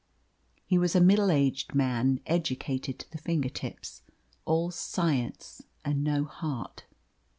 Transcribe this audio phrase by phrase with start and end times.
[0.65, 4.01] He was a middle aged man, educated to the finger tips
[4.45, 6.85] all science and no heart.